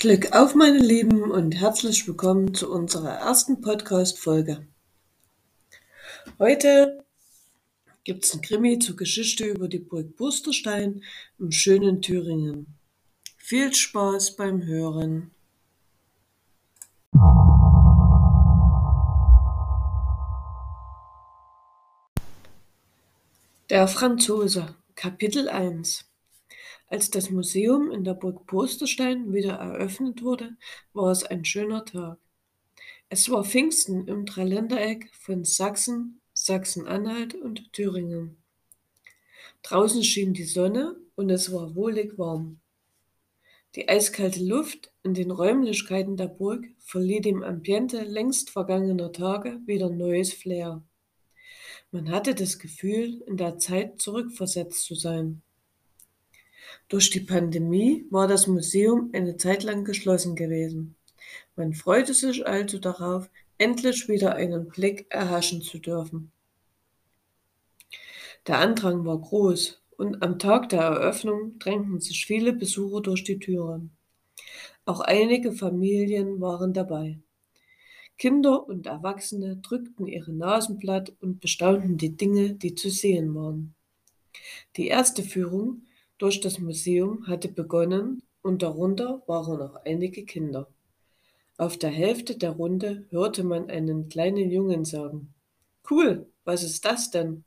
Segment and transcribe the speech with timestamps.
[0.00, 4.64] Glück auf, meine Lieben, und herzlich willkommen zu unserer ersten Podcast-Folge.
[6.38, 7.04] Heute
[8.04, 11.02] gibt es ein Krimi zur Geschichte über die Burg Busterstein
[11.40, 12.78] im schönen Thüringen.
[13.38, 15.32] Viel Spaß beim Hören.
[23.68, 26.07] Der Franzose, Kapitel 1
[26.88, 30.56] als das Museum in der Burg Posterstein wieder eröffnet wurde,
[30.92, 32.18] war es ein schöner Tag.
[33.10, 38.36] Es war Pfingsten im Dreiländereck von Sachsen, Sachsen-Anhalt und Thüringen.
[39.62, 42.60] Draußen schien die Sonne und es war wohlig warm.
[43.74, 49.90] Die eiskalte Luft in den Räumlichkeiten der Burg verlieh dem Ambiente längst vergangener Tage wieder
[49.90, 50.82] neues Flair.
[51.90, 55.42] Man hatte das Gefühl, in der Zeit zurückversetzt zu sein.
[56.88, 60.96] Durch die Pandemie war das Museum eine Zeit lang geschlossen gewesen.
[61.56, 66.32] Man freute sich also darauf, endlich wieder einen Blick erhaschen zu dürfen.
[68.46, 73.38] Der Andrang war groß und am Tag der Eröffnung drängten sich viele Besucher durch die
[73.38, 73.90] Türen.
[74.84, 77.18] Auch einige Familien waren dabei.
[78.16, 83.74] Kinder und Erwachsene drückten ihre Nasen platt und bestaunten die Dinge, die zu sehen waren.
[84.76, 85.82] Die erste Führung
[86.18, 90.68] durch das Museum hatte begonnen und darunter waren auch einige Kinder.
[91.56, 95.34] Auf der Hälfte der Runde hörte man einen kleinen Jungen sagen,
[95.90, 97.44] Cool, was ist das denn?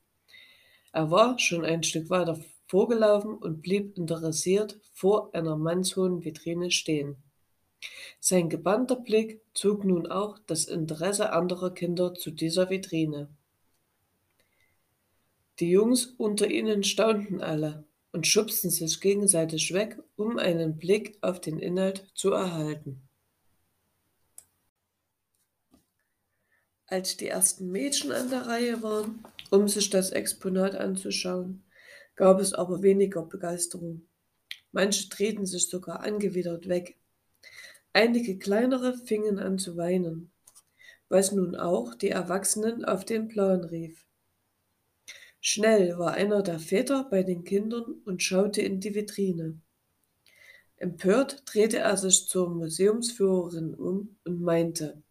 [0.91, 7.17] Er war schon ein Stück weiter vorgelaufen und blieb interessiert vor einer mannshohen Vitrine stehen.
[8.19, 13.29] Sein gebannter Blick zog nun auch das Interesse anderer Kinder zu dieser Vitrine.
[15.59, 21.39] Die Jungs unter ihnen staunten alle, und schubsten sich gegenseitig weg, um einen Blick auf
[21.39, 23.01] den Inhalt zu erhalten.
[26.87, 31.63] Als die ersten Mädchen an der Reihe waren, um sich das Exponat anzuschauen,
[32.15, 34.07] gab es aber weniger Begeisterung.
[34.73, 36.97] Manche drehten sich sogar angewidert weg.
[37.93, 40.31] Einige kleinere fingen an zu weinen,
[41.07, 44.05] was nun auch die Erwachsenen auf den Plan rief.
[45.43, 49.59] Schnell war einer der Väter bei den Kindern und schaute in die Vitrine.
[50.77, 55.01] Empört drehte er sich zur Museumsführerin um und meinte,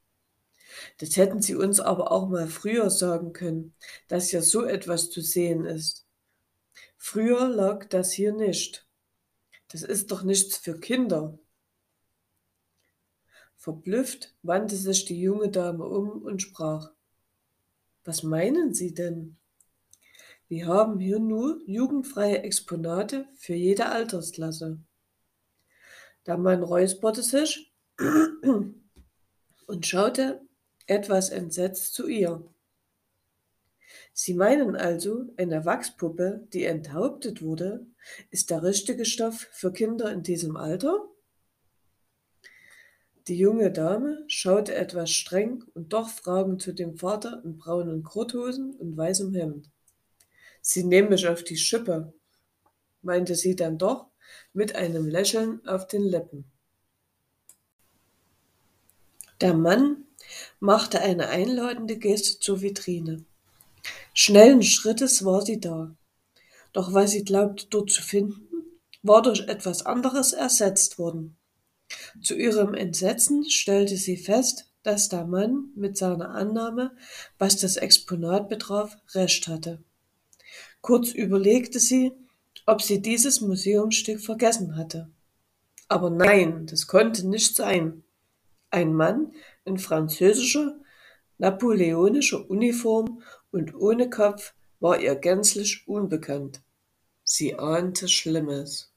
[0.98, 3.74] das hätten Sie uns aber auch mal früher sagen können,
[4.06, 6.06] dass ja so etwas zu sehen ist.
[6.96, 8.86] Früher lag das hier nicht.
[9.68, 11.38] Das ist doch nichts für Kinder.
[13.56, 16.92] Verblüfft wandte sich die junge Dame um und sprach,
[18.04, 19.39] Was meinen Sie denn?
[20.50, 24.80] Wir haben hier nur jugendfreie Exponate für jede Altersklasse.
[26.26, 27.72] Der Mann räusperte sich
[29.68, 30.40] und schaute
[30.88, 32.52] etwas entsetzt zu ihr.
[34.12, 37.86] Sie meinen also, eine Wachspuppe, die enthauptet wurde,
[38.32, 41.08] ist der richtige Stoff für Kinder in diesem Alter?
[43.28, 48.74] Die junge Dame schaute etwas streng und doch fragend zu dem Vater in braunen Korthosen
[48.74, 49.70] und weißem Hemd.
[50.60, 52.12] Sie nehmen mich auf die Schippe,
[53.02, 54.06] meinte sie dann doch
[54.52, 56.44] mit einem Lächeln auf den Lippen.
[59.40, 60.04] Der Mann
[60.58, 63.24] machte eine einladende Geste zur Vitrine.
[64.12, 65.94] Schnellen Schrittes war sie da.
[66.72, 68.46] Doch was sie glaubte dort zu finden,
[69.02, 71.36] war durch etwas anderes ersetzt worden.
[72.22, 76.94] Zu ihrem Entsetzen stellte sie fest, dass der Mann mit seiner Annahme,
[77.38, 79.82] was das Exponat betraf, recht hatte.
[80.80, 82.12] Kurz überlegte sie,
[82.66, 85.08] ob sie dieses Museumsstück vergessen hatte.
[85.88, 88.04] Aber nein, das konnte nicht sein.
[88.70, 89.32] Ein Mann
[89.64, 90.76] in französischer,
[91.38, 96.62] napoleonischer Uniform und ohne Kopf war ihr gänzlich unbekannt.
[97.24, 98.92] Sie ahnte Schlimmes.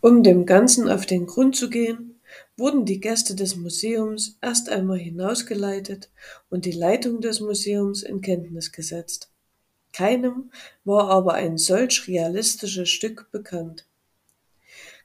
[0.00, 2.17] Um dem Ganzen auf den Grund zu gehen,
[2.56, 6.10] wurden die Gäste des Museums erst einmal hinausgeleitet
[6.50, 9.30] und die Leitung des Museums in Kenntnis gesetzt.
[9.92, 10.50] Keinem
[10.84, 13.86] war aber ein solch realistisches Stück bekannt.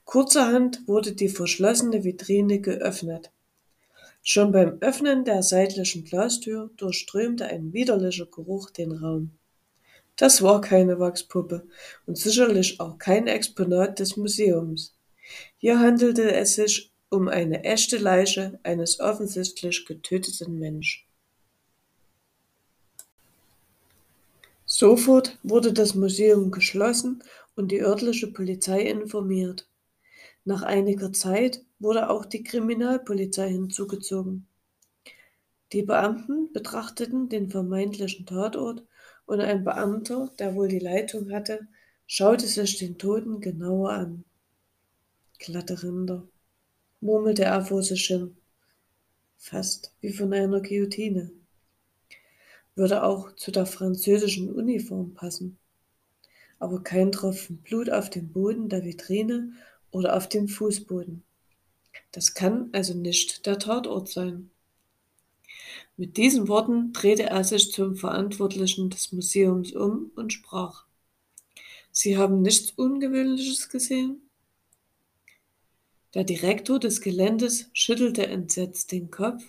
[0.06, 3.31] Kurzerhand wurde die verschlossene Vitrine geöffnet.
[4.21, 9.31] Schon beim Öffnen der seitlichen Glastür durchströmte ein widerlicher Geruch den Raum.
[10.15, 11.68] Das war keine Wachspuppe
[12.06, 14.94] und sicherlich auch kein Exponat des Museums.
[15.57, 21.04] Hier handelte es sich um eine echte Leiche eines offensichtlich getöteten Menschen.
[24.65, 27.24] Sofort wurde das Museum geschlossen
[27.56, 29.68] und die örtliche Polizei informiert.
[30.44, 34.48] Nach einiger Zeit wurde auch die Kriminalpolizei hinzugezogen.
[35.71, 38.83] Die Beamten betrachteten den vermeintlichen Tatort
[39.27, 41.68] und ein Beamter, der wohl die Leitung hatte,
[42.07, 44.24] schaute sich den Toten genauer an.
[45.38, 46.27] Glatte Rinder,
[47.03, 48.35] murmelte er vor sich hin,
[49.38, 51.31] fast wie von einer Guillotine.
[52.75, 55.57] Würde auch zu der französischen Uniform passen.
[56.59, 59.51] Aber kein Tropfen Blut auf dem Boden der Vitrine
[59.91, 61.23] oder auf dem Fußboden.
[62.13, 64.49] Das kann also nicht der Tatort sein.
[65.97, 70.85] Mit diesen Worten drehte er sich zum Verantwortlichen des Museums um und sprach.
[71.91, 74.22] Sie haben nichts Ungewöhnliches gesehen?
[76.13, 79.44] Der Direktor des Geländes schüttelte entsetzt den Kopf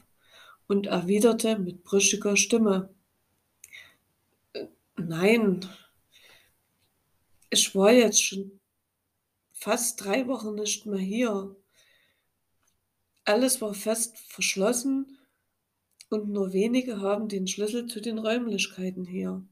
[0.67, 2.89] und erwiderte mit brüchiger Stimme.
[4.97, 5.69] Nein,
[7.51, 8.61] ich war jetzt schon
[9.53, 11.55] fast drei Wochen nicht mehr hier.
[13.25, 15.19] Alles war fest verschlossen
[16.09, 19.43] und nur wenige haben den Schlüssel zu den Räumlichkeiten hier.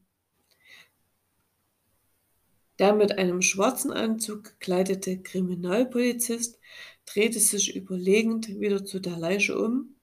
[2.79, 6.59] Der mit einem schwarzen Anzug gekleidete Kriminalpolizist
[7.05, 9.95] drehte sich überlegend wieder zu der Leiche um,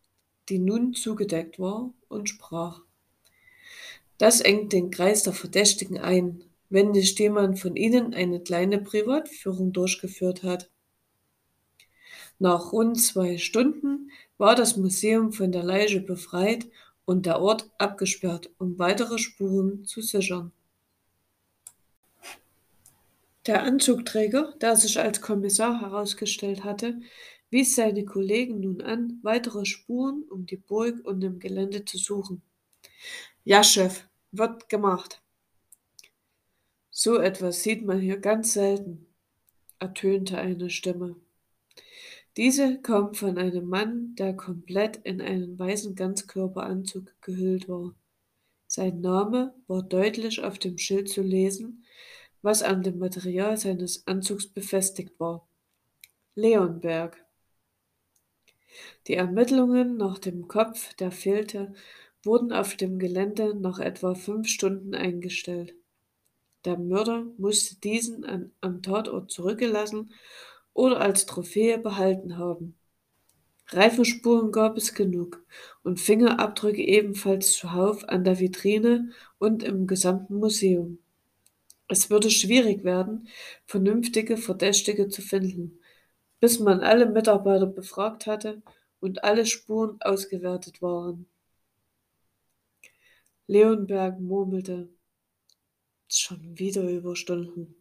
[0.48, 2.82] die nun zugedeckt war, und sprach.
[4.18, 9.72] Das engt den Kreis der Verdächtigen ein, wenn nicht jemand von ihnen eine kleine Privatführung
[9.72, 10.70] durchgeführt hat.
[12.38, 16.66] Nach rund zwei Stunden war das Museum von der Leiche befreit
[17.04, 20.52] und der Ort abgesperrt, um weitere Spuren zu sichern.
[23.50, 27.00] Der Anzugträger, der sich als Kommissar herausgestellt hatte,
[27.50, 32.42] wies seine Kollegen nun an, weitere Spuren um die Burg und im Gelände zu suchen.
[33.42, 35.20] Ja, Chef, wird gemacht.
[36.92, 39.08] So etwas sieht man hier ganz selten,
[39.80, 41.16] ertönte eine Stimme.
[42.36, 47.96] Diese kam von einem Mann, der komplett in einen weißen Ganzkörperanzug gehüllt war.
[48.68, 51.84] Sein Name war deutlich auf dem Schild zu lesen,
[52.42, 55.46] was an dem Material seines Anzugs befestigt war.
[56.34, 57.16] Leonberg.
[59.06, 61.74] Die Ermittlungen nach dem Kopf, der fehlte,
[62.22, 65.74] wurden auf dem Gelände nach etwa fünf Stunden eingestellt.
[66.64, 70.12] Der Mörder musste diesen an, am Tatort zurückgelassen
[70.74, 72.76] oder als Trophäe behalten haben.
[73.68, 75.44] Reifenspuren gab es genug
[75.82, 80.98] und Fingerabdrücke ebenfalls zuhauf an der Vitrine und im gesamten Museum.
[81.92, 83.26] Es würde schwierig werden,
[83.66, 85.80] vernünftige Verdächtige zu finden,
[86.38, 88.62] bis man alle Mitarbeiter befragt hatte
[89.00, 91.26] und alle Spuren ausgewertet waren.
[93.48, 94.88] Leonberg murmelte.
[96.08, 97.74] Schon wieder Überstunden.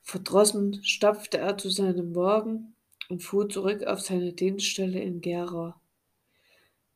[0.00, 2.74] Verdrossen stapfte er zu seinem Wagen
[3.10, 5.78] und fuhr zurück auf seine Dienststelle in Gera.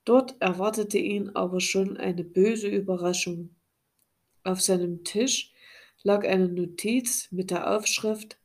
[0.07, 3.55] Dort erwartete ihn aber schon eine böse Überraschung.
[4.45, 5.54] Auf seinem Tisch
[6.05, 8.39] lag eine Notiz mit der Aufschrift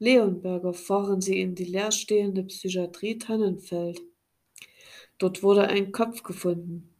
[0.00, 4.00] Leonberger fahren Sie in die leerstehende Psychiatrie Tannenfeld.
[5.18, 6.94] Dort wurde ein Kopf gefunden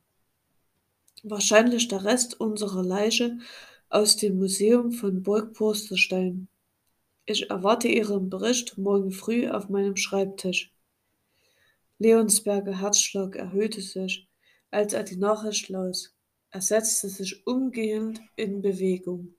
[1.22, 3.38] wahrscheinlich der Rest unserer Leiche
[3.88, 6.48] aus dem Museum von Burg Pursterstein.
[7.26, 10.72] Ich erwarte Ihren Bericht morgen früh auf meinem Schreibtisch.
[11.98, 14.28] Leonsberger Herzschlag erhöhte sich,
[14.70, 16.14] als er die Nachricht las.
[16.50, 19.34] Er setzte sich umgehend in Bewegung.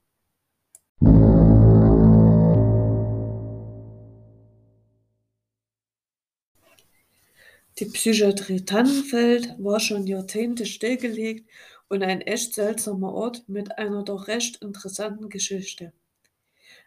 [7.79, 11.49] Die Psychiatrie Tannenfeld war schon Jahrzehnte stillgelegt
[11.87, 15.93] und ein echt seltsamer Ort mit einer doch recht interessanten Geschichte.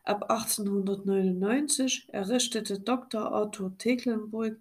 [0.05, 3.33] Ab 1899 errichtete Dr.
[3.33, 4.61] Arthur Tecklenburg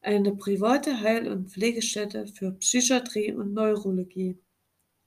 [0.00, 4.40] eine private Heil- und Pflegestätte für Psychiatrie und Neurologie.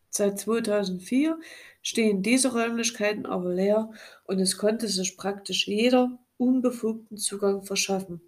[0.10, 1.38] Seit 2004
[1.82, 3.91] stehen diese Räumlichkeiten aber leer
[4.24, 8.22] und es konnte sich praktisch jeder unbefugten Zugang verschaffen.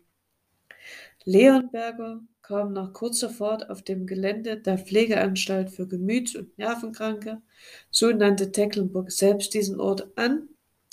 [1.27, 7.41] Leonberger kam nach kurzer Fahrt auf dem Gelände der Pflegeanstalt für Gemüts- und Nervenkranke,
[7.89, 10.47] so nannte Tecklenburg selbst diesen Ort, an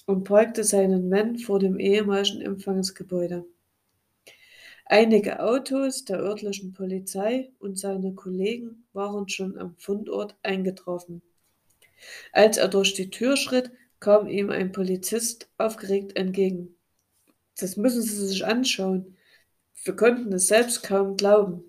[0.07, 3.45] und parkte seinen Van vor dem ehemaligen Empfangsgebäude.
[4.87, 11.21] Einige Autos der örtlichen Polizei und seine Kollegen waren schon am Fundort eingetroffen.
[12.33, 13.71] Als er durch die Tür schritt,
[14.01, 16.75] kam ihm ein Polizist aufgeregt entgegen.
[17.59, 19.17] Das müssen Sie sich anschauen,
[19.85, 21.65] wir konnten es selbst kaum glauben.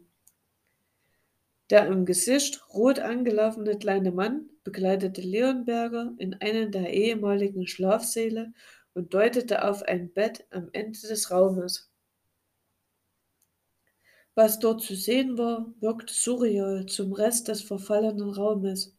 [1.69, 8.53] Der im Gesicht rot angelaufene kleine Mann begleitete Leonberger in einen der ehemaligen Schlafsäle
[8.93, 11.89] und deutete auf ein Bett am Ende des Raumes.
[14.35, 18.95] Was dort zu sehen war, wirkte surreal zum Rest des verfallenen Raumes.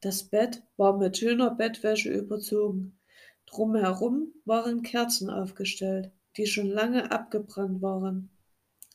[0.00, 2.98] Das Bett war mit schöner Bettwäsche überzogen.
[3.46, 8.33] Drumherum waren Kerzen aufgestellt, die schon lange abgebrannt waren.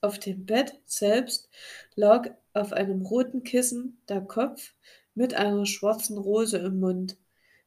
[0.01, 1.50] Auf dem Bett selbst
[1.96, 4.74] lag auf einem roten Kissen der Kopf
[5.13, 7.18] mit einer schwarzen Rose im Mund.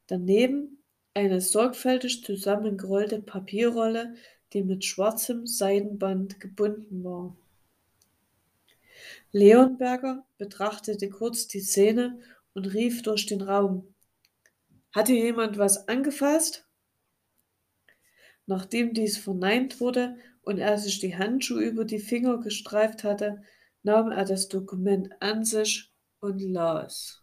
[0.06, 0.82] Daneben
[1.14, 4.14] eine sorgfältig zusammengerollte Papierrolle,
[4.52, 7.36] die mit schwarzem Seidenband gebunden war.
[9.32, 12.18] Leonberger betrachtete kurz die Szene
[12.54, 13.94] und rief durch den Raum.
[14.92, 16.66] Hat hier jemand was angefasst?
[18.46, 23.42] Nachdem dies verneint wurde und er sich die Handschuhe über die Finger gestreift hatte,
[23.82, 27.22] nahm er das Dokument an sich und las.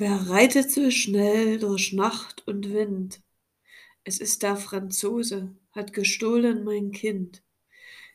[0.00, 3.20] Wer reitet so schnell durch Nacht und Wind?
[4.04, 7.42] Es ist der Franzose, hat gestohlen mein Kind.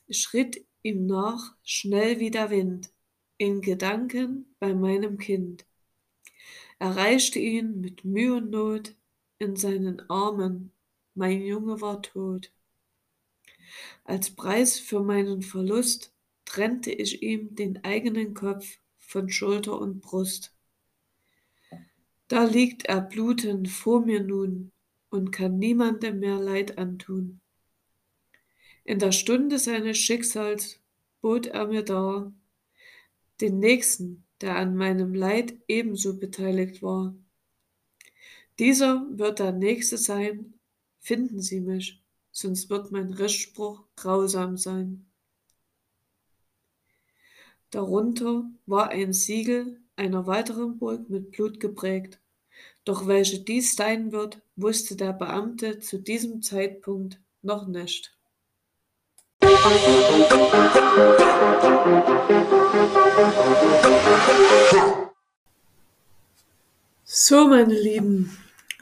[0.07, 2.91] Ich ritt ihm nach, schnell wie der Wind,
[3.37, 5.65] in Gedanken bei meinem Kind.
[6.79, 8.95] Erreichte ihn mit Mühe und Not
[9.39, 10.71] in seinen Armen,
[11.15, 12.51] mein Junge war tot.
[14.03, 16.13] Als Preis für meinen Verlust
[16.45, 20.53] trennte ich ihm den eigenen Kopf von Schulter und Brust.
[22.27, 24.71] Da liegt er blutend vor mir nun
[25.09, 27.41] und kann niemandem mehr Leid antun.
[28.83, 30.79] In der Stunde seines Schicksals
[31.21, 32.33] bot er mir dar,
[33.39, 37.15] den Nächsten, der an meinem Leid ebenso beteiligt war.
[38.59, 40.59] Dieser wird der Nächste sein,
[40.99, 45.05] finden Sie mich, sonst wird mein Richtspruch grausam sein.
[47.69, 52.19] Darunter war ein Siegel einer weiteren Burg mit Blut geprägt,
[52.83, 58.13] doch welche dies sein wird, wusste der Beamte zu diesem Zeitpunkt noch nicht.
[67.05, 68.37] So, meine Lieben,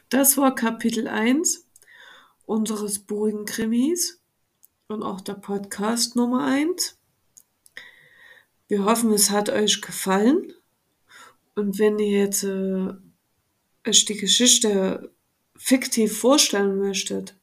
[0.10, 1.68] das war Kapitel 1
[2.48, 4.20] unseres Burgenkrimis
[4.88, 6.98] und auch der Podcast Nummer 1.
[8.68, 10.52] Wir hoffen, es hat euch gefallen.
[11.54, 12.88] Und wenn ihr jetzt äh,
[13.88, 15.14] euch die Geschichte
[15.56, 17.36] fiktiv vorstellen möchtet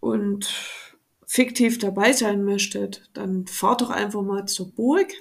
[0.00, 0.52] und
[1.26, 5.12] fiktiv dabei sein möchtet, dann fahrt doch einfach mal zur Burg,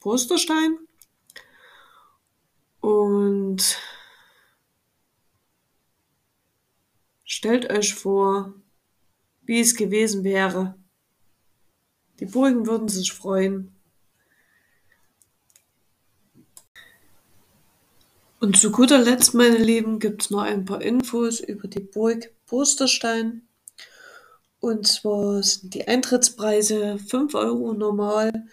[0.00, 0.78] Posterstein
[2.80, 3.78] und
[7.24, 8.54] stellt euch vor,
[9.42, 10.76] wie es gewesen wäre.
[12.20, 13.74] Die Burgen würden sich freuen.
[18.40, 22.32] Und zu guter Letzt, meine Lieben, gibt es noch ein paar Infos über die Burg
[22.46, 23.46] Posterstein.
[24.62, 28.46] Und zwar sind die Eintrittspreise 5 Euro normal,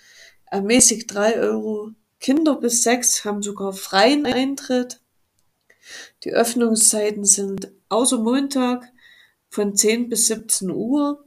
[0.47, 1.91] ermäßigt 3 Euro.
[2.19, 5.01] Kinder bis 6 haben sogar freien Eintritt.
[6.23, 8.91] Die Öffnungszeiten sind außer Montag
[9.49, 11.23] von 10 bis 17 Uhr.